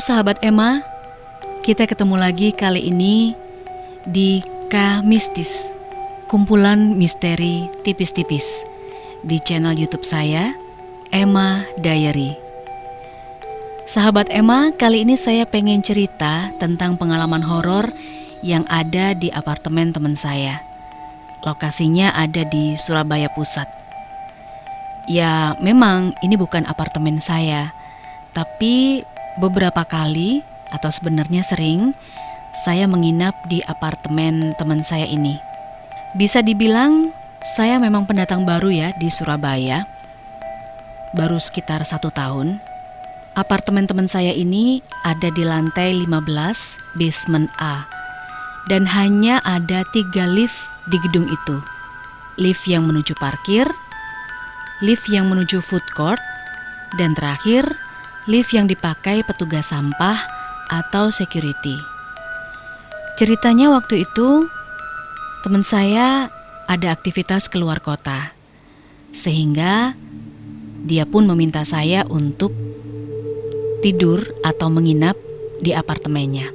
[0.00, 0.80] Sahabat Emma,
[1.60, 3.36] kita ketemu lagi kali ini
[4.08, 4.40] di
[4.72, 5.68] K Mistis,
[6.24, 8.64] kumpulan misteri tipis-tipis
[9.20, 10.56] di channel YouTube saya,
[11.12, 12.32] Emma Diary.
[13.84, 17.92] Sahabat Emma, kali ini saya pengen cerita tentang pengalaman horor
[18.40, 20.64] yang ada di apartemen teman saya.
[21.44, 23.68] Lokasinya ada di Surabaya Pusat.
[25.12, 27.68] Ya, memang ini bukan apartemen saya,
[28.32, 29.04] tapi
[29.38, 30.42] beberapa kali
[30.74, 31.94] atau sebenarnya sering
[32.66, 35.38] saya menginap di apartemen teman saya ini.
[36.18, 39.86] Bisa dibilang saya memang pendatang baru ya di Surabaya.
[41.14, 42.58] Baru sekitar satu tahun.
[43.38, 47.86] Apartemen teman saya ini ada di lantai 15 basement A.
[48.66, 50.58] Dan hanya ada tiga lift
[50.90, 51.56] di gedung itu.
[52.38, 53.66] Lift yang menuju parkir,
[54.82, 56.20] lift yang menuju food court,
[56.98, 57.66] dan terakhir
[58.28, 60.20] lift yang dipakai petugas sampah
[60.68, 61.76] atau security.
[63.16, 64.44] Ceritanya waktu itu
[65.44, 66.28] teman saya
[66.68, 68.32] ada aktivitas keluar kota.
[69.10, 69.96] Sehingga
[70.84, 72.52] dia pun meminta saya untuk
[73.80, 75.16] tidur atau menginap
[75.60, 76.52] di apartemennya.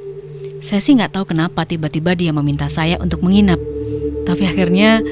[0.64, 3.60] Saya sih nggak tahu kenapa tiba-tiba dia meminta saya untuk menginap.
[4.26, 5.04] Tapi akhirnya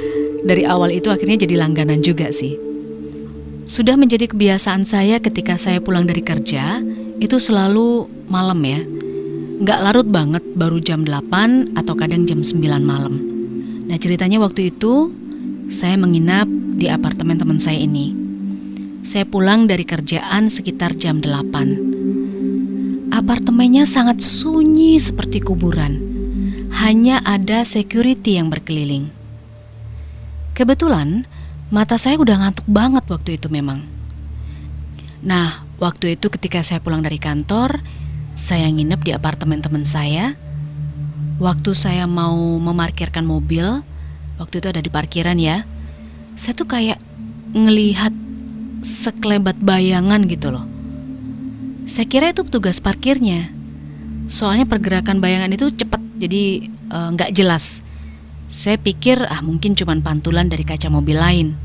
[0.41, 2.62] dari awal itu akhirnya jadi langganan juga sih.
[3.63, 6.83] Sudah menjadi kebiasaan saya ketika saya pulang dari kerja,
[7.23, 8.83] itu selalu malam ya.
[9.63, 13.23] Nggak larut banget, baru jam 8 atau kadang jam 9 malam.
[13.87, 15.15] Nah ceritanya waktu itu,
[15.71, 16.43] saya menginap
[16.75, 18.11] di apartemen teman saya ini.
[19.07, 23.15] Saya pulang dari kerjaan sekitar jam 8.
[23.15, 26.03] Apartemennya sangat sunyi seperti kuburan.
[26.83, 29.07] Hanya ada security yang berkeliling.
[30.51, 31.23] Kebetulan
[31.69, 33.85] mata saya udah ngantuk banget waktu itu memang.
[35.23, 37.79] Nah, waktu itu ketika saya pulang dari kantor,
[38.35, 40.35] saya nginep di apartemen teman saya.
[41.39, 43.81] Waktu saya mau memarkirkan mobil,
[44.41, 45.63] waktu itu ada di parkiran ya.
[46.35, 46.99] Saya tuh kayak
[47.53, 48.11] ngelihat
[48.83, 50.65] sekelebat bayangan gitu loh.
[51.87, 53.51] Saya kira itu petugas parkirnya.
[54.27, 57.83] Soalnya pergerakan bayangan itu cepat, jadi eh, nggak uh, jelas.
[58.53, 61.57] Saya pikir ah mungkin cuma pantulan dari kaca mobil lain.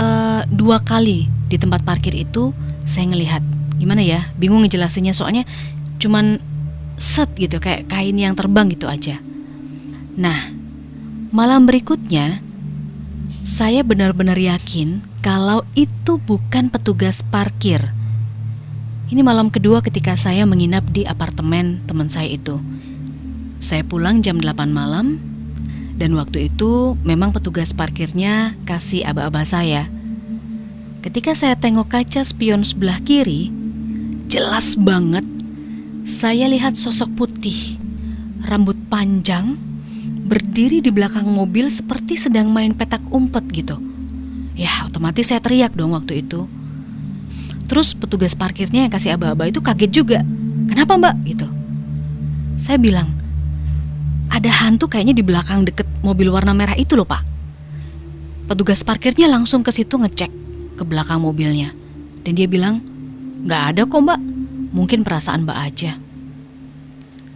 [0.00, 2.56] Uh, dua kali di tempat parkir itu
[2.88, 3.44] saya ngelihat
[3.76, 5.44] gimana ya, bingung ngejelasinnya soalnya
[6.00, 6.40] cuman
[6.96, 9.20] set gitu kayak kain yang terbang gitu aja.
[10.16, 10.56] Nah,
[11.28, 12.40] malam berikutnya
[13.44, 17.92] saya benar-benar yakin kalau itu bukan petugas parkir
[19.06, 22.58] ini malam kedua ketika saya menginap di apartemen teman saya itu.
[23.66, 25.18] Saya pulang jam 8 malam
[25.98, 29.90] dan waktu itu memang petugas parkirnya kasih aba-aba saya.
[31.02, 33.50] Ketika saya tengok kaca spion sebelah kiri,
[34.30, 35.26] jelas banget
[36.06, 37.74] saya lihat sosok putih,
[38.46, 39.58] rambut panjang,
[40.30, 43.82] berdiri di belakang mobil seperti sedang main petak umpet gitu.
[44.54, 46.46] Ya, otomatis saya teriak dong waktu itu.
[47.66, 50.22] Terus petugas parkirnya yang kasih aba-aba itu kaget juga.
[50.70, 51.18] Kenapa mbak?
[51.26, 51.50] Gitu.
[52.62, 53.15] Saya bilang,
[54.36, 57.24] ada hantu kayaknya di belakang deket mobil warna merah itu loh pak.
[58.46, 60.30] Petugas parkirnya langsung ke situ ngecek
[60.76, 61.72] ke belakang mobilnya.
[62.22, 62.84] Dan dia bilang,
[63.48, 64.20] nggak ada kok mbak,
[64.70, 65.98] mungkin perasaan mbak aja.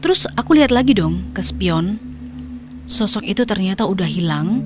[0.00, 1.98] Terus aku lihat lagi dong ke spion,
[2.84, 4.62] sosok itu ternyata udah hilang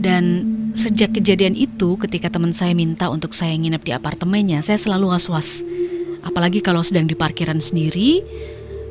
[0.00, 5.10] dan Sejak kejadian itu, ketika teman saya minta untuk saya nginep di apartemennya, saya selalu
[5.10, 5.66] was-was.
[6.22, 8.22] Apalagi kalau sedang di parkiran sendiri,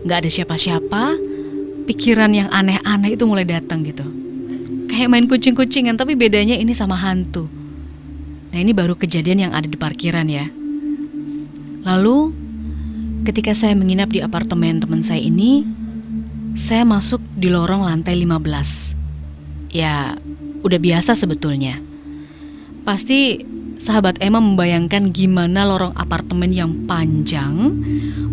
[0.03, 1.15] nggak ada siapa-siapa,
[1.89, 4.05] pikiran yang aneh-aneh itu mulai datang gitu.
[4.85, 7.49] Kayak main kucing-kucingan, tapi bedanya ini sama hantu.
[8.53, 10.45] Nah ini baru kejadian yang ada di parkiran ya.
[11.81, 12.17] Lalu,
[13.25, 15.65] ketika saya menginap di apartemen teman saya ini,
[16.53, 19.73] saya masuk di lorong lantai 15.
[19.73, 20.13] Ya,
[20.61, 21.77] udah biasa sebetulnya.
[22.85, 23.41] Pasti
[23.81, 27.73] sahabat Emma membayangkan gimana lorong apartemen yang panjang,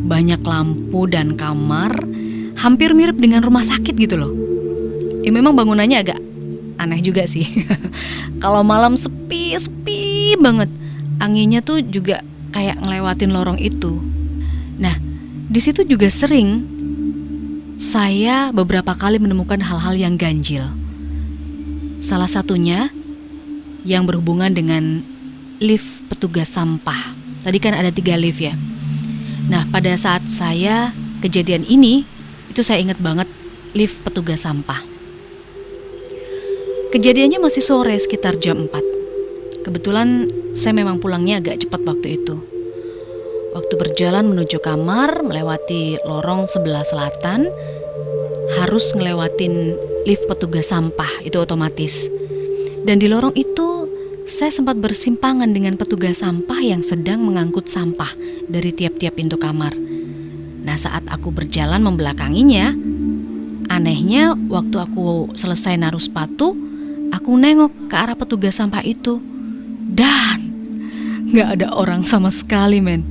[0.05, 1.93] banyak lampu dan kamar,
[2.57, 4.33] hampir mirip dengan rumah sakit gitu loh.
[5.23, 6.19] Ya memang bangunannya agak
[6.81, 7.45] aneh juga sih.
[8.43, 10.69] Kalau malam sepi, sepi banget.
[11.21, 12.21] Anginnya tuh juga
[12.53, 13.97] kayak ngelewatin lorong itu.
[14.77, 14.97] Nah,
[15.49, 16.77] di situ juga sering
[17.77, 20.65] saya beberapa kali menemukan hal-hal yang ganjil.
[22.01, 22.93] Salah satunya
[23.85, 25.05] yang berhubungan dengan
[25.61, 27.17] lift petugas sampah.
[27.45, 28.57] Tadi kan ada tiga lift ya.
[29.47, 30.91] Nah pada saat saya
[31.23, 32.03] kejadian ini,
[32.57, 33.29] itu saya ingat banget
[33.77, 34.81] lift petugas sampah.
[36.89, 39.61] Kejadiannya masih sore sekitar jam 4.
[39.61, 40.25] Kebetulan
[40.57, 42.41] saya memang pulangnya agak cepat waktu itu.
[43.53, 47.53] Waktu berjalan menuju kamar, melewati lorong sebelah selatan,
[48.57, 49.77] harus ngelewatin
[50.09, 52.09] lift petugas sampah, itu otomatis.
[52.89, 53.85] Dan di lorong itu,
[54.25, 58.17] saya sempat bersimpangan dengan petugas sampah yang sedang mengangkut sampah
[58.49, 59.86] dari tiap-tiap pintu kamar.
[60.67, 62.75] Nah, saat aku berjalan membelakanginya,
[63.71, 66.59] anehnya waktu aku selesai naruh sepatu,
[67.15, 69.23] aku nengok ke arah petugas sampah itu.
[69.87, 70.39] Dan
[71.31, 73.07] nggak ada orang sama sekali, men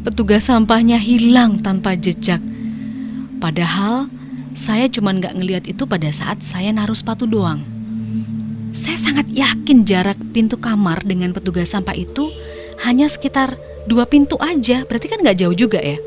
[0.00, 2.40] petugas sampahnya hilang tanpa jejak.
[3.36, 4.08] Padahal
[4.56, 7.60] saya cuma nggak ngelihat itu pada saat saya naruh sepatu doang.
[8.72, 12.32] Saya sangat yakin jarak pintu kamar dengan petugas sampah itu
[12.88, 16.00] hanya sekitar dua pintu aja, berarti kan nggak jauh juga ya.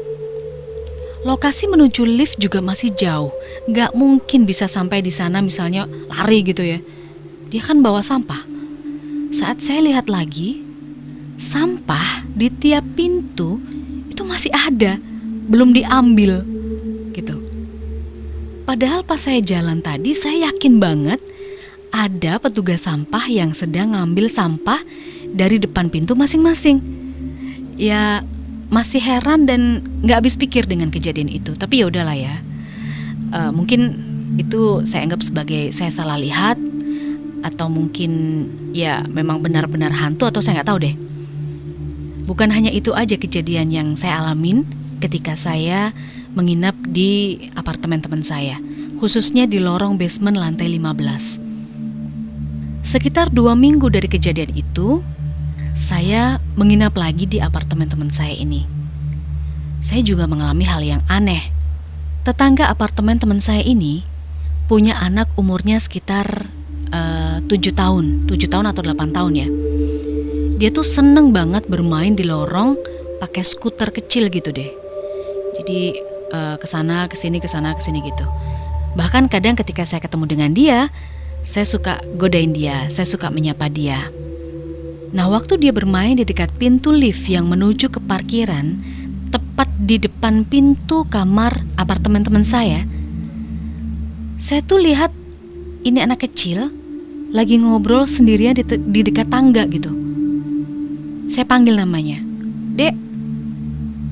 [1.22, 3.30] Lokasi menuju lift juga masih jauh,
[3.70, 6.82] nggak mungkin bisa sampai di sana misalnya lari gitu ya.
[7.54, 8.42] Dia kan bawa sampah.
[9.30, 10.66] Saat saya lihat lagi,
[11.38, 13.62] sampah di tiap pintu
[14.10, 14.98] itu masih ada,
[15.46, 16.42] belum diambil
[17.14, 17.38] gitu.
[18.66, 21.22] Padahal pas saya jalan tadi saya yakin banget
[21.92, 24.80] ada petugas sampah yang sedang ngambil sampah
[25.30, 26.82] dari depan pintu masing-masing.
[27.78, 28.24] Ya
[28.72, 31.54] masih heran dan nggak habis pikir dengan kejadian itu.
[31.60, 32.40] Tapi ya udahlah ya.
[33.32, 34.10] Uh, mungkin
[34.40, 36.56] itu saya anggap sebagai saya salah lihat
[37.44, 38.12] atau mungkin
[38.72, 40.96] ya memang benar-benar hantu atau saya nggak tahu deh.
[42.26, 44.64] Bukan hanya itu aja kejadian yang saya alamin
[45.04, 45.92] ketika saya
[46.32, 48.56] menginap di apartemen teman saya,
[49.02, 51.42] khususnya di lorong basement lantai 15.
[52.88, 55.04] Sekitar dua minggu dari kejadian itu,
[55.74, 58.68] saya menginap lagi di apartemen teman saya ini.
[59.82, 61.50] Saya juga mengalami hal yang aneh.
[62.22, 64.06] Tetangga apartemen teman saya ini
[64.70, 66.48] punya anak umurnya sekitar
[66.94, 69.48] eh, tujuh tahun, tujuh tahun atau delapan tahun ya
[70.62, 72.78] dia tuh seneng banget bermain di lorong
[73.18, 74.70] pakai skuter kecil gitu deh.
[75.58, 75.98] Jadi
[76.30, 78.30] uh, ke sana ke sini ke sana ke sini gitu.
[78.94, 80.94] Bahkan kadang ketika saya ketemu dengan dia,
[81.42, 84.14] saya suka godain dia, saya suka menyapa dia.
[85.12, 88.80] Nah waktu dia bermain di dekat pintu lift yang menuju ke parkiran,
[89.28, 92.88] tepat di depan pintu kamar apartemen teman saya,
[94.40, 95.12] saya tuh lihat
[95.84, 96.72] ini anak kecil
[97.36, 99.92] lagi ngobrol sendirian di, di dekat tangga gitu.
[101.28, 102.20] Saya panggil namanya.
[102.72, 102.96] Dek,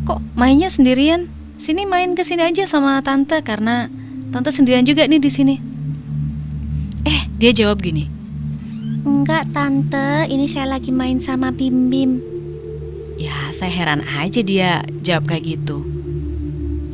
[0.04, 1.32] kok mainnya sendirian?
[1.60, 3.92] Sini main ke sini aja sama tante karena
[4.32, 5.56] tante sendirian juga nih di sini.
[7.04, 8.19] Eh, dia jawab gini.
[9.06, 12.20] Enggak tante, ini saya lagi main sama Bim Bim.
[13.20, 15.84] Ya, saya heran aja dia jawab kayak gitu.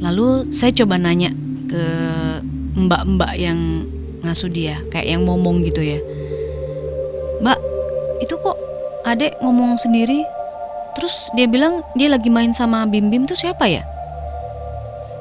[0.02, 1.34] Lalu saya coba nanya
[1.70, 1.86] ke
[2.76, 3.90] mbak-mbak yang
[4.26, 6.02] ngasuh dia, kayak yang ngomong gitu ya.
[7.42, 7.60] Mbak,
[8.22, 8.58] itu kok
[9.06, 10.26] adek ngomong sendiri
[10.98, 13.84] terus dia bilang dia lagi main sama Bim Bim tuh siapa ya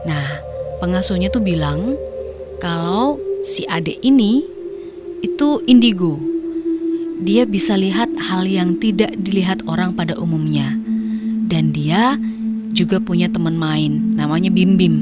[0.08, 0.40] nah
[0.78, 1.98] pengasuhnya tuh bilang
[2.62, 4.46] kalau si adek ini
[5.20, 6.16] itu indigo
[7.24, 10.76] dia bisa lihat hal yang tidak dilihat orang pada umumnya
[11.48, 12.20] dan dia
[12.76, 14.94] juga punya teman main namanya Bim Bim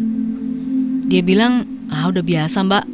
[1.11, 2.85] dia bilang ah udah biasa mbak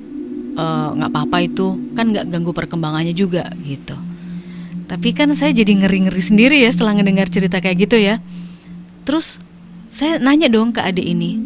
[0.56, 4.08] eh, nggak uh, apa-apa itu kan nggak ganggu perkembangannya juga gitu
[4.88, 8.24] tapi kan saya jadi ngeri-ngeri sendiri ya setelah mendengar cerita kayak gitu ya.
[9.04, 9.36] Terus
[9.92, 11.36] saya nanya dong ke adik ini,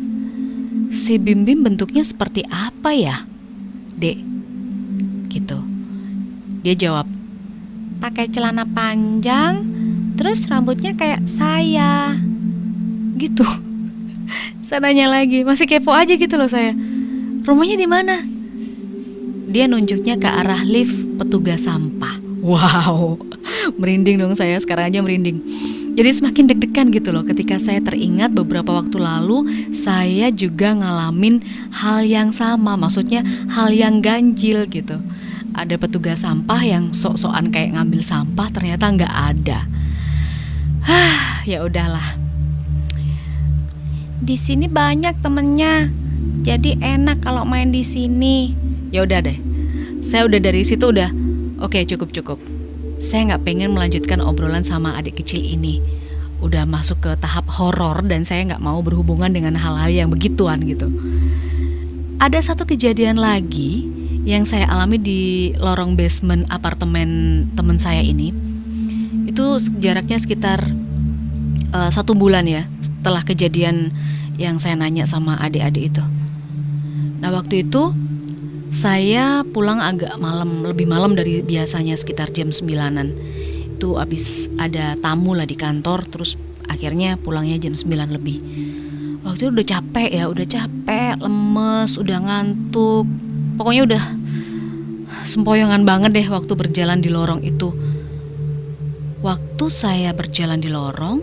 [0.95, 3.27] si Bim Bim bentuknya seperti apa ya,
[3.99, 4.19] dek?
[5.27, 5.59] Gitu.
[6.63, 7.11] Dia jawab,
[8.03, 9.63] pakai celana panjang,
[10.19, 12.19] terus rambutnya kayak saya.
[13.15, 13.47] Gitu.
[14.67, 16.75] saya nanya lagi, masih kepo aja gitu loh saya.
[17.47, 18.27] Rumahnya di mana?
[19.47, 22.19] Dia nunjuknya ke arah lift petugas sampah.
[22.43, 23.23] Wow,
[23.79, 25.39] merinding dong saya sekarang aja merinding.
[25.93, 29.45] Jadi semakin deg-degan gitu loh ketika saya teringat beberapa waktu lalu
[29.77, 31.39] saya juga ngalamin
[31.71, 34.99] hal yang sama, maksudnya hal yang ganjil gitu.
[35.53, 39.69] Ada petugas sampah yang sok-sokan kayak ngambil sampah ternyata nggak ada.
[40.83, 42.19] Hah, ya udahlah.
[44.23, 45.91] Di sini banyak temennya,
[46.41, 48.55] jadi enak kalau main di sini.
[48.95, 49.39] Ya udah deh,
[50.05, 51.11] saya udah dari situ udah
[51.63, 52.43] Oke, cukup-cukup.
[52.99, 55.79] Saya nggak pengen melanjutkan obrolan sama adik kecil ini.
[56.43, 60.91] Udah masuk ke tahap horor dan saya nggak mau berhubungan dengan hal-hal yang begituan gitu.
[62.19, 63.87] Ada satu kejadian lagi
[64.23, 68.31] yang saya alami di lorong basement apartemen teman saya ini.
[69.27, 70.63] Itu jaraknya sekitar
[71.75, 73.91] uh, satu bulan ya setelah kejadian
[74.39, 76.05] yang saya nanya sama adik-adik itu.
[77.19, 77.91] Nah waktu itu
[78.73, 83.13] saya pulang agak malam, lebih malam dari biasanya sekitar jam 9-an.
[83.77, 86.39] Itu habis ada tamu lah di kantor, terus
[86.71, 88.39] akhirnya pulangnya jam 9 lebih
[89.23, 93.07] waktu itu udah capek ya udah capek lemes udah ngantuk
[93.63, 94.05] pokoknya udah
[95.23, 97.71] sempoyongan banget deh waktu berjalan di lorong itu.
[99.23, 101.23] Waktu saya berjalan di lorong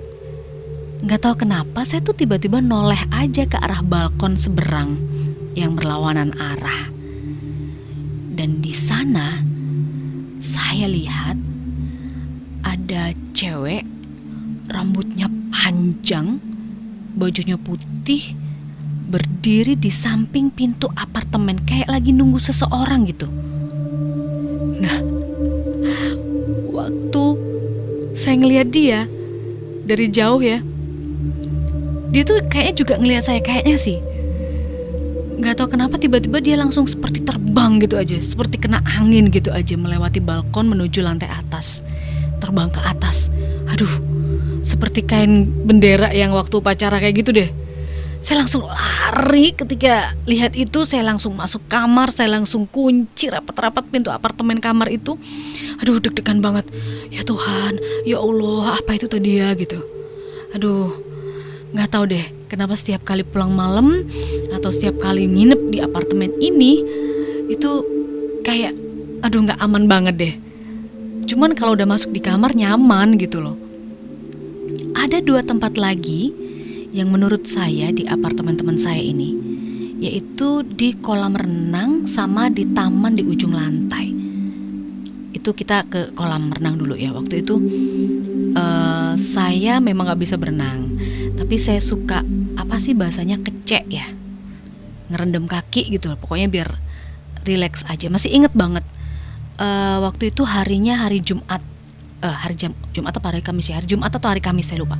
[1.03, 4.95] nggak tahu kenapa saya tuh tiba-tiba noleh aja ke arah balkon seberang
[5.51, 6.87] yang berlawanan arah.
[8.31, 9.43] Dan di sana
[10.39, 11.35] saya lihat
[12.63, 13.83] ada cewek
[14.71, 16.39] rambutnya panjang
[17.19, 18.31] bajunya putih,
[19.09, 23.25] berdiri di samping pintu apartemen kayak lagi nunggu seseorang gitu.
[24.79, 24.97] Nah,
[26.69, 27.23] waktu
[28.13, 29.09] saya ngelihat dia
[29.89, 30.61] dari jauh ya,
[32.13, 33.97] dia tuh kayaknya juga ngelihat saya kayaknya sih.
[35.39, 39.73] Gak tau kenapa tiba-tiba dia langsung seperti terbang gitu aja, seperti kena angin gitu aja
[39.73, 41.81] melewati balkon menuju lantai atas,
[42.43, 43.33] terbang ke atas.
[43.71, 43.89] Aduh,
[44.61, 47.49] seperti kain bendera yang waktu upacara kayak gitu deh.
[48.19, 54.11] Saya langsung lari ketika lihat itu, saya langsung masuk kamar, saya langsung kunci rapat-rapat pintu
[54.11, 55.15] apartemen kamar itu.
[55.79, 56.67] Aduh, deg-degan banget.
[57.07, 59.79] Ya Tuhan, ya Allah, apa itu tadi ya gitu.
[60.51, 60.91] Aduh,
[61.71, 64.03] nggak tahu deh kenapa setiap kali pulang malam
[64.51, 66.81] atau setiap kali nginep di apartemen ini
[67.47, 67.85] itu
[68.41, 68.73] kayak
[69.21, 70.33] aduh nggak aman banget deh.
[71.29, 73.69] Cuman kalau udah masuk di kamar nyaman gitu loh
[74.99, 76.33] ada dua tempat lagi
[76.89, 79.35] yang menurut saya di apartemen teman saya ini,
[80.01, 84.09] yaitu di kolam renang sama di taman di ujung lantai.
[85.35, 87.13] Itu kita ke kolam renang dulu ya.
[87.13, 87.55] Waktu itu
[88.57, 90.97] uh, saya memang nggak bisa berenang,
[91.37, 92.25] tapi saya suka
[92.57, 94.09] apa sih bahasanya kecek ya,
[95.13, 96.17] ngerendam kaki gitu.
[96.17, 96.69] Pokoknya biar
[97.45, 98.09] relax aja.
[98.09, 98.83] Masih inget banget.
[99.59, 101.59] Uh, waktu itu harinya hari Jumat
[102.23, 104.99] uh, hari Jum Jumat atau hari Kamis ya hari Jumat atau hari Kamis saya lupa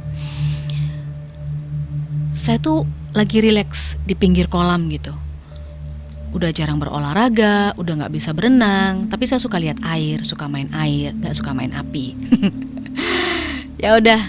[2.32, 2.86] saya tuh
[3.18, 5.14] lagi rileks di pinggir kolam gitu.
[6.30, 9.10] Udah jarang berolahraga udah nggak bisa berenang.
[9.10, 12.06] Tapi saya suka lihat air suka main air nggak suka main api.
[13.80, 14.20] Ya udah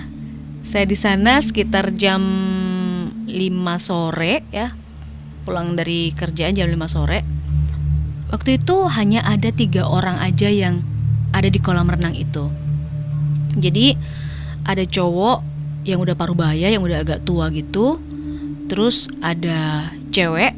[0.62, 2.22] saya di sana sekitar jam
[3.26, 3.34] 5
[3.82, 4.78] sore ya.
[5.42, 7.26] Pulang dari kerjaan jam 5 sore.
[8.30, 10.86] Waktu itu hanya ada tiga orang aja yang
[11.34, 12.46] ada di kolam renang itu.
[13.58, 13.98] Jadi
[14.62, 18.00] ada cowok yang udah paruh baya yang udah agak tua gitu.
[18.70, 20.54] Terus ada cewek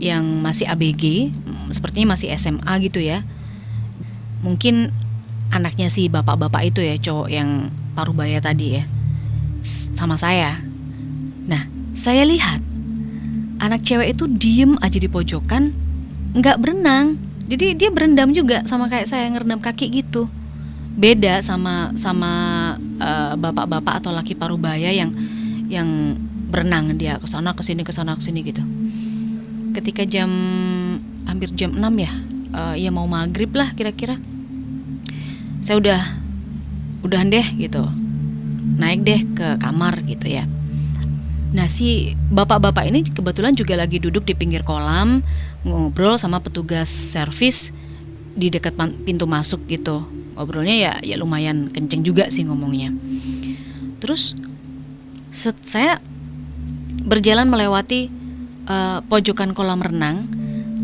[0.00, 1.32] yang masih ABG,
[1.72, 3.24] sepertinya masih SMA gitu ya.
[4.44, 4.92] Mungkin
[5.52, 8.84] anaknya si bapak-bapak itu ya, cowok yang paruh baya tadi ya.
[9.64, 10.60] Sama saya.
[11.48, 12.60] Nah, saya lihat
[13.60, 15.72] anak cewek itu diem aja di pojokan,
[16.36, 17.20] nggak berenang.
[17.50, 20.30] Jadi dia berendam juga sama kayak saya ngerendam kaki gitu
[20.96, 22.32] beda sama sama
[22.98, 25.14] eh, bapak-bapak atau laki parubaya yang
[25.70, 26.18] yang
[26.50, 28.60] berenang dia ke sana ke sini ke sana ke sini gitu.
[29.70, 30.30] Ketika jam
[31.30, 32.12] hampir jam 6 ya,
[32.50, 34.18] uh, ya mau maghrib lah kira-kira.
[35.62, 36.00] Saya udah
[37.06, 37.86] udahan deh gitu.
[38.82, 40.42] Naik deh ke kamar gitu ya.
[41.50, 45.22] Nah si bapak-bapak ini kebetulan juga lagi duduk di pinggir kolam
[45.66, 47.74] ngobrol sama petugas servis
[48.34, 50.06] di dekat pintu masuk gitu.
[50.34, 52.94] Ngobrolnya ya ya lumayan kenceng juga sih ngomongnya.
[54.00, 54.32] Terus
[55.28, 56.00] set, saya
[57.04, 58.08] berjalan melewati
[58.64, 60.24] uh, pojokan kolam renang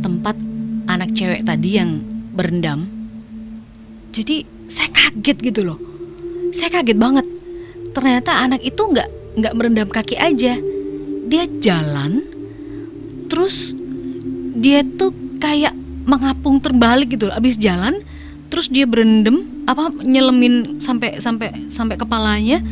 [0.05, 0.37] tempat
[0.87, 2.05] anak cewek tadi yang
[2.37, 2.85] berendam.
[4.13, 5.79] Jadi saya kaget gitu loh.
[6.53, 7.27] Saya kaget banget.
[7.97, 9.09] Ternyata anak itu nggak
[9.41, 10.61] nggak merendam kaki aja.
[11.27, 12.23] Dia jalan
[13.27, 13.75] terus
[14.57, 15.11] dia tuh
[15.43, 15.75] kayak
[16.07, 18.01] mengapung terbalik gitu abis jalan
[18.47, 22.63] terus dia berendam apa nyelemin sampai sampai sampai kepalanya.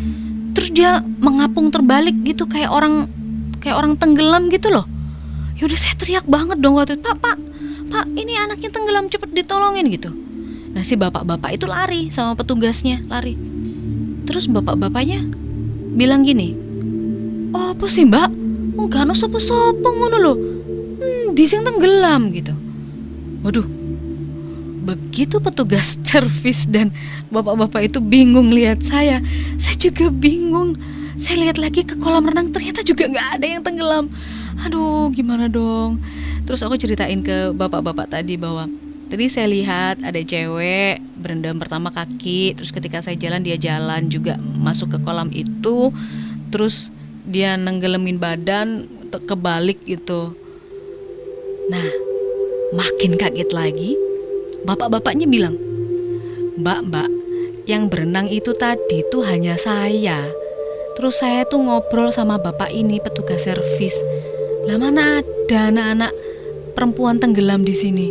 [0.55, 3.11] Terus dia mengapung terbalik gitu kayak orang
[3.59, 4.87] kayak orang tenggelam gitu loh.
[5.59, 7.37] Yaudah saya teriak banget dong waktu itu pak pak
[7.91, 10.15] pak ini anaknya tenggelam cepet ditolongin gitu.
[10.75, 13.35] Nah si bapak-bapak itu lari sama petugasnya lari.
[14.25, 15.27] Terus bapak-bapaknya
[15.95, 16.55] bilang gini
[17.51, 18.31] oh apa sih mbak?
[18.75, 20.37] Enggak no sopo-sopo ngono loh
[20.99, 22.64] hmm, di sini tenggelam gitu
[23.45, 23.69] waduh
[24.85, 26.93] Begitu petugas servis dan
[27.33, 29.25] bapak-bapak itu bingung lihat saya,
[29.57, 30.77] saya juga bingung.
[31.17, 34.13] Saya lihat lagi ke kolam renang ternyata juga nggak ada yang tenggelam.
[34.61, 36.05] Aduh, gimana dong?
[36.45, 38.69] Terus aku ceritain ke bapak-bapak tadi bahwa
[39.09, 44.37] tadi saya lihat ada cewek berendam pertama kaki, terus ketika saya jalan dia jalan juga
[44.37, 45.97] masuk ke kolam itu,
[46.53, 46.93] terus
[47.25, 50.37] dia nenggelemin badan kebalik gitu.
[51.73, 51.87] Nah,
[52.73, 53.99] makin kaget lagi
[54.65, 55.61] bapak-bapaknya bilang,
[56.55, 57.11] Mbak, mbak,
[57.69, 60.31] yang berenang itu tadi tuh hanya saya.
[60.95, 63.99] Terus saya tuh ngobrol sama bapak ini petugas servis.
[64.65, 66.13] Lah mana ada anak-anak
[66.73, 68.07] perempuan tenggelam di sini?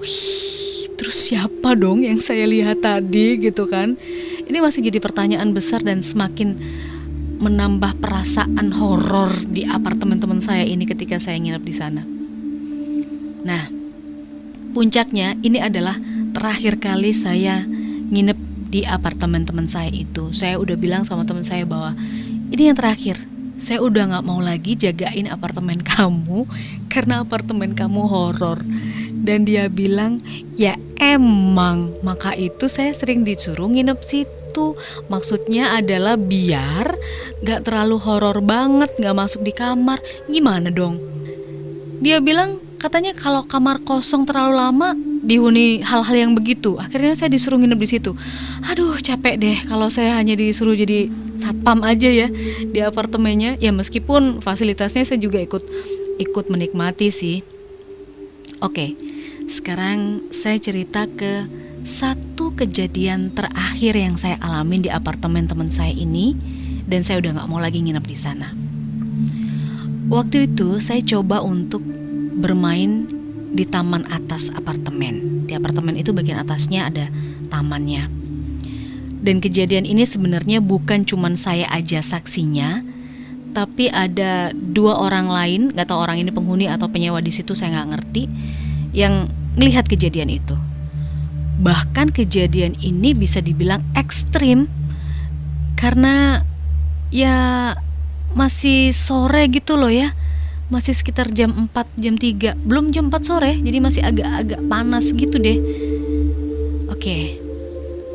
[0.00, 4.00] Wih, terus siapa dong yang saya lihat tadi gitu kan?
[4.48, 6.56] Ini masih jadi pertanyaan besar dan semakin
[7.38, 12.17] menambah perasaan horor di apartemen teman saya ini ketika saya nginep di sana.
[13.48, 13.64] Nah,
[14.76, 15.96] puncaknya ini adalah
[16.36, 17.64] terakhir kali saya
[18.12, 18.36] nginep
[18.68, 20.28] di apartemen teman saya itu.
[20.36, 21.96] Saya udah bilang sama teman saya bahwa
[22.52, 23.16] ini yang terakhir.
[23.56, 26.44] Saya udah nggak mau lagi jagain apartemen kamu
[26.92, 28.60] karena apartemen kamu horor.
[29.18, 30.20] Dan dia bilang,
[30.54, 34.76] ya emang, maka itu saya sering disuruh nginep situ.
[35.08, 36.94] Maksudnya adalah biar
[37.40, 39.98] nggak terlalu horor banget, nggak masuk di kamar.
[40.28, 41.00] Gimana dong?
[41.98, 44.94] Dia bilang katanya kalau kamar kosong terlalu lama
[45.26, 46.78] dihuni hal-hal yang begitu.
[46.78, 48.14] Akhirnya saya disuruh nginep di situ.
[48.70, 52.30] Aduh, capek deh kalau saya hanya disuruh jadi satpam aja ya
[52.64, 53.58] di apartemennya.
[53.58, 55.66] Ya meskipun fasilitasnya saya juga ikut
[56.22, 57.42] ikut menikmati sih.
[58.62, 58.94] Oke.
[59.48, 61.48] Sekarang saya cerita ke
[61.88, 66.36] satu kejadian terakhir yang saya alamin di apartemen teman saya ini
[66.84, 68.52] dan saya udah nggak mau lagi nginep di sana.
[70.08, 71.97] Waktu itu saya coba untuk
[72.38, 73.10] bermain
[73.52, 75.44] di taman atas apartemen.
[75.48, 77.06] Di apartemen itu bagian atasnya ada
[77.50, 78.06] tamannya.
[79.18, 82.86] Dan kejadian ini sebenarnya bukan cuma saya aja saksinya,
[83.50, 87.74] tapi ada dua orang lain, nggak tahu orang ini penghuni atau penyewa di situ saya
[87.74, 88.22] nggak ngerti,
[88.94, 89.26] yang
[89.58, 90.54] melihat kejadian itu.
[91.58, 94.70] Bahkan kejadian ini bisa dibilang ekstrim
[95.74, 96.46] karena
[97.10, 97.74] ya
[98.38, 100.14] masih sore gitu loh ya
[100.68, 105.40] masih sekitar jam 4 jam 3 belum jam 4 sore jadi masih agak-agak panas gitu
[105.40, 105.58] deh
[106.92, 107.18] oke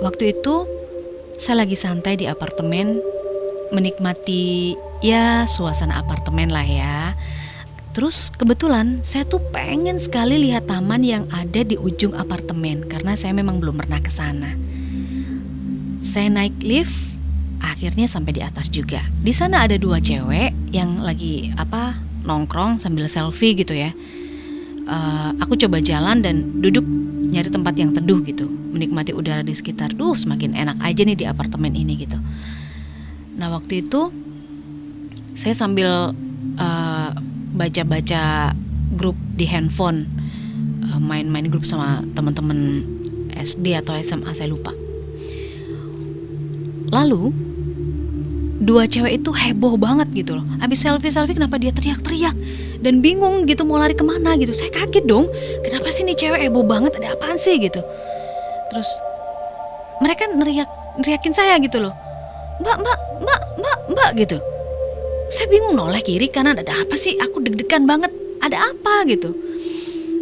[0.06, 0.70] waktu itu
[1.42, 3.02] saya lagi santai di apartemen
[3.74, 7.18] menikmati ya suasana apartemen lah ya
[7.94, 13.38] Terus kebetulan saya tuh pengen sekali lihat taman yang ada di ujung apartemen karena saya
[13.38, 14.58] memang belum pernah ke sana.
[16.02, 16.98] Saya naik lift,
[17.62, 19.06] akhirnya sampai di atas juga.
[19.22, 23.92] Di sana ada dua cewek yang lagi apa nongkrong sambil selfie gitu ya.
[24.84, 26.84] Uh, aku coba jalan dan duduk
[27.34, 29.96] nyari tempat yang teduh gitu, menikmati udara di sekitar.
[29.96, 32.20] Duh, semakin enak aja nih di apartemen ini gitu.
[33.40, 34.12] Nah waktu itu
[35.34, 36.14] saya sambil
[36.60, 37.10] uh,
[37.56, 38.54] baca-baca
[38.94, 40.06] grup di handphone,
[40.86, 42.86] uh, main-main grup sama teman-teman
[43.34, 44.76] SD atau SMA saya lupa.
[46.94, 47.34] Lalu
[48.64, 50.46] dua cewek itu heboh banget gitu loh.
[50.64, 52.36] Habis selfie-selfie kenapa dia teriak-teriak
[52.80, 54.56] dan bingung gitu mau lari ke mana gitu.
[54.56, 55.28] Saya kaget dong.
[55.62, 56.96] Kenapa sih nih cewek heboh banget?
[56.98, 57.84] Ada apaan sih gitu.
[58.72, 58.90] Terus
[60.00, 61.94] mereka neriak neriakin saya gitu loh.
[62.64, 64.38] Mbak, mbak, mbak, mbak, mbak gitu.
[65.34, 67.18] Saya bingung noleh kiri kanan ada apa sih?
[67.20, 68.12] Aku deg-degan banget.
[68.44, 69.34] Ada apa gitu.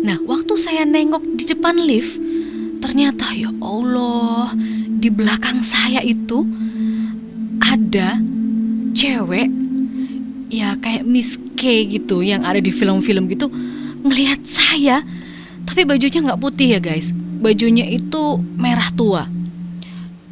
[0.01, 2.17] Nah, waktu saya nengok di depan lift,
[2.82, 4.54] ternyata ya Allah,
[5.01, 6.45] di belakang saya itu
[7.62, 8.17] ada
[8.91, 9.47] cewek
[10.52, 13.47] ya kayak Miss K gitu yang ada di film-film gitu
[14.02, 15.06] ngelihat saya
[15.63, 17.13] tapi bajunya nggak putih ya guys.
[17.41, 19.24] Bajunya itu merah tua.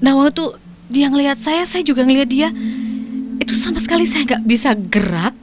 [0.03, 0.57] Nah waktu
[0.89, 2.49] dia ngelihat saya saya juga ngelihat dia.
[3.39, 5.35] Itu sama sekali saya nggak bisa gerak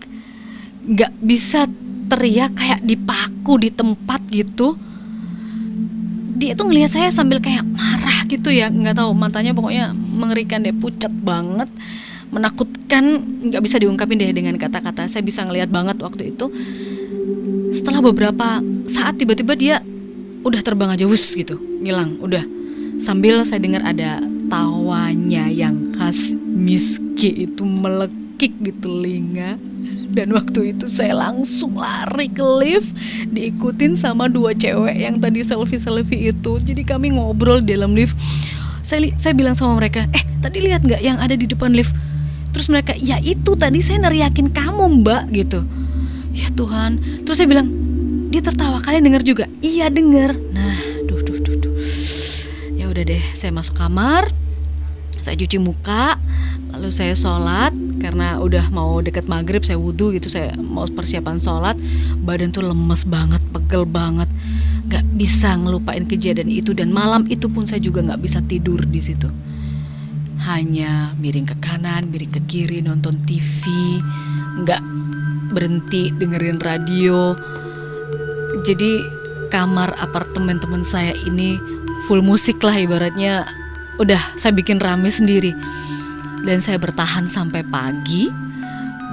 [0.87, 1.67] nggak bisa
[2.07, 4.79] teriak kayak dipaku di tempat gitu
[6.37, 10.77] dia tuh ngelihat saya sambil kayak marah gitu ya nggak tahu matanya pokoknya mengerikan deh
[10.77, 11.73] pucat banget
[12.31, 15.07] menakutkan nggak bisa diungkapin deh dengan kata-kata.
[15.07, 16.51] Saya bisa ngelihat banget waktu itu.
[17.73, 19.77] Setelah beberapa saat tiba-tiba dia
[20.47, 22.43] udah terbang aja wus gitu ngilang udah.
[22.97, 29.61] Sambil saya dengar ada tawanya yang khas miski itu melekik di telinga
[30.17, 32.89] dan waktu itu saya langsung lari ke lift
[33.29, 36.57] diikutin sama dua cewek yang tadi selfie-selfie itu.
[36.57, 38.17] Jadi kami ngobrol di dalam lift.
[38.81, 41.93] Saya saya bilang sama mereka, "Eh, tadi lihat nggak yang ada di depan lift?"
[42.57, 45.61] Terus mereka, "Ya itu tadi saya neriakin kamu, Mbak." gitu.
[46.33, 47.23] Ya Tuhan.
[47.29, 47.69] Terus saya bilang,
[48.33, 48.81] "Dia tertawa.
[48.81, 51.77] Kalian dengar juga?" "Iya, dengar." Nah, duh duh duh duh.
[52.73, 54.33] Ya udah deh, saya masuk kamar.
[55.21, 56.17] Saya cuci muka,
[56.75, 61.77] lalu saya sholat karena udah mau deket maghrib saya wudhu gitu saya mau persiapan sholat
[62.23, 64.29] badan tuh lemes banget pegel banget.
[64.87, 69.01] Nggak bisa ngelupain kejadian itu dan malam itu pun saya juga nggak bisa tidur di
[69.03, 69.27] situ.
[70.47, 73.67] Hanya miring ke kanan miring ke kiri nonton TV
[74.63, 74.83] nggak
[75.51, 77.35] berhenti dengerin radio.
[78.63, 79.03] Jadi
[79.51, 81.59] kamar apartemen teman saya ini
[82.07, 83.49] full musik lah ibaratnya.
[83.97, 85.57] Udah saya bikin rame sendiri
[86.45, 88.29] dan saya bertahan sampai pagi.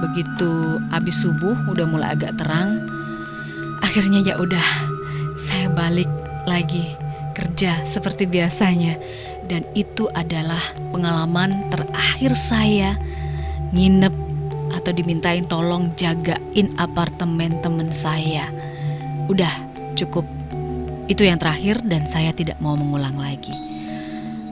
[0.04, 2.82] Begitu habis subuh udah mulai agak terang.
[3.80, 4.66] Akhirnya ya udah
[5.38, 6.10] saya balik
[6.44, 6.84] lagi
[7.34, 8.98] kerja seperti biasanya
[9.50, 10.60] dan itu adalah
[10.92, 12.96] pengalaman terakhir saya
[13.74, 14.14] nginep
[14.74, 18.50] atau dimintain tolong jagain apartemen temen saya.
[19.30, 19.52] Udah
[19.94, 20.26] cukup
[21.06, 23.52] itu yang terakhir dan saya tidak mau mengulang lagi.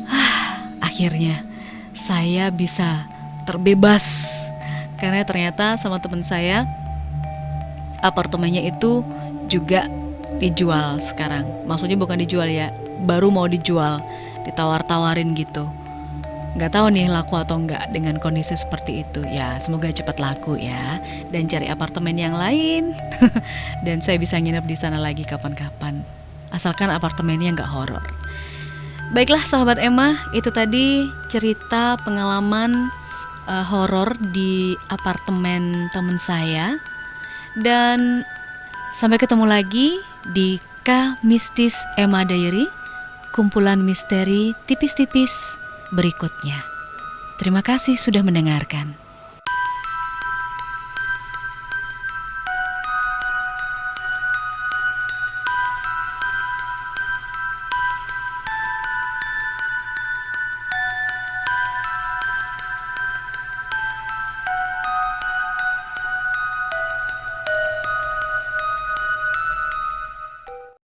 [0.09, 1.52] Ah, akhirnya
[1.93, 3.05] saya bisa
[3.45, 4.29] terbebas
[4.97, 6.65] karena ternyata sama teman saya
[8.03, 9.07] apartemennya itu
[9.47, 9.87] juga
[10.43, 11.47] dijual sekarang.
[11.71, 12.75] Maksudnya bukan dijual ya,
[13.07, 14.03] baru mau dijual,
[14.43, 15.71] ditawar-tawarin gitu.
[16.53, 19.25] Nggak tahu nih laku atau enggak dengan kondisi seperti itu.
[19.31, 21.01] Ya, semoga cepat laku ya
[21.33, 22.93] dan cari apartemen yang lain.
[23.87, 26.05] dan saya bisa nginep di sana lagi kapan-kapan.
[26.53, 28.05] Asalkan apartemennya nggak horor.
[29.13, 32.73] Baiklah sahabat Emma, itu tadi cerita pengalaman
[33.45, 36.81] uh, horor di apartemen teman saya.
[37.61, 38.25] Dan
[38.97, 40.01] sampai ketemu lagi
[40.33, 42.65] di K Mistis Emma Diary,
[43.37, 45.61] kumpulan misteri tipis-tipis
[45.93, 46.65] berikutnya.
[47.37, 49.02] Terima kasih sudah mendengarkan.